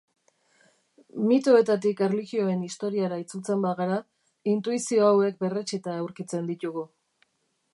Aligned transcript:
Mitoetatik 1.31 2.01
erlijioen 2.05 2.63
historiara 2.69 3.19
itzultzen 3.25 3.67
bagara, 3.67 3.99
intuizio 4.55 5.11
hauek 5.11 5.39
berretsita 5.45 5.99
aurkitzen 6.01 6.51
ditugu. 6.53 6.87